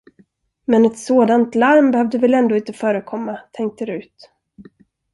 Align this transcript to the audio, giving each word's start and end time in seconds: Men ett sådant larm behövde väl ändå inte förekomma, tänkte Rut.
Men 0.65 0.85
ett 0.85 0.99
sådant 0.99 1.55
larm 1.55 1.91
behövde 1.91 2.17
väl 2.17 2.33
ändå 2.33 2.55
inte 2.55 2.73
förekomma, 2.73 3.39
tänkte 3.51 3.85
Rut. 3.85 4.31